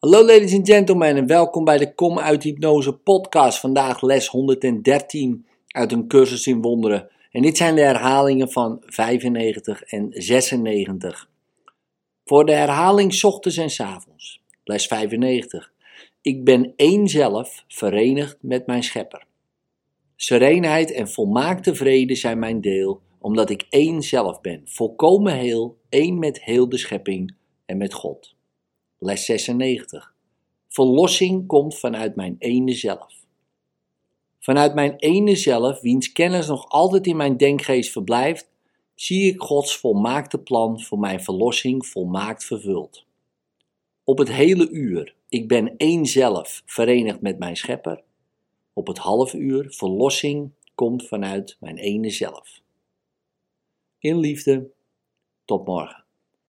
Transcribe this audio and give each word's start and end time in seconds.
Hallo 0.00 0.24
ladies 0.24 0.54
and 0.54 0.68
gentlemen 0.68 1.16
en 1.16 1.26
welkom 1.26 1.64
bij 1.64 1.78
de 1.78 1.94
Kom 1.94 2.18
uit 2.18 2.42
Hypnose 2.42 2.92
podcast. 2.92 3.58
Vandaag 3.58 4.02
les 4.02 4.26
113 4.26 5.46
uit 5.66 5.92
een 5.92 6.08
cursus 6.08 6.46
in 6.46 6.60
wonderen. 6.60 7.10
En 7.30 7.42
dit 7.42 7.56
zijn 7.56 7.74
de 7.74 7.80
herhalingen 7.80 8.50
van 8.50 8.82
95 8.86 9.82
en 9.82 10.06
96. 10.12 11.30
Voor 12.24 12.46
de 12.46 12.52
herhaling 12.52 13.22
ochtends 13.22 13.56
en 13.56 13.70
's 13.70 13.80
avonds. 13.80 14.42
Les 14.64 14.86
95. 14.86 15.72
Ik 16.22 16.44
ben 16.44 16.72
één 16.76 17.08
zelf, 17.08 17.64
verenigd 17.68 18.36
met 18.40 18.66
mijn 18.66 18.82
schepper. 18.82 19.24
Serenheid 20.16 20.92
en 20.92 21.08
volmaakte 21.08 21.74
vrede 21.74 22.14
zijn 22.14 22.38
mijn 22.38 22.60
deel, 22.60 23.00
omdat 23.18 23.50
ik 23.50 23.66
één 23.70 24.02
zelf 24.02 24.40
ben, 24.40 24.62
volkomen 24.64 25.34
heel, 25.34 25.76
één 25.88 26.18
met 26.18 26.44
heel 26.44 26.68
de 26.68 26.78
schepping 26.78 27.34
en 27.66 27.76
met 27.76 27.94
God. 27.94 28.38
Les 29.02 29.24
96. 29.24 30.14
Verlossing 30.68 31.46
komt 31.46 31.78
vanuit 31.78 32.16
mijn 32.16 32.36
ene 32.38 32.72
zelf. 32.72 33.14
Vanuit 34.38 34.74
mijn 34.74 34.96
ene 34.96 35.36
zelf, 35.36 35.80
wiens 35.80 36.12
kennis 36.12 36.46
nog 36.46 36.68
altijd 36.68 37.06
in 37.06 37.16
mijn 37.16 37.36
denkgeest 37.36 37.92
verblijft, 37.92 38.48
zie 38.94 39.32
ik 39.32 39.40
Gods 39.40 39.76
volmaakte 39.76 40.38
plan 40.38 40.80
voor 40.80 40.98
mijn 40.98 41.22
verlossing 41.22 41.86
volmaakt 41.86 42.44
vervuld. 42.44 43.04
Op 44.04 44.18
het 44.18 44.32
hele 44.32 44.70
uur, 44.70 45.14
ik 45.28 45.48
ben 45.48 45.76
één 45.76 46.06
zelf, 46.06 46.62
verenigd 46.66 47.20
met 47.20 47.38
mijn 47.38 47.56
schepper. 47.56 48.02
Op 48.72 48.86
het 48.86 48.98
half 48.98 49.34
uur, 49.34 49.66
verlossing 49.70 50.50
komt 50.74 51.06
vanuit 51.06 51.56
mijn 51.60 51.76
ene 51.76 52.10
zelf. 52.10 52.60
In 53.98 54.18
liefde, 54.18 54.70
tot 55.44 55.66
morgen. 55.66 56.04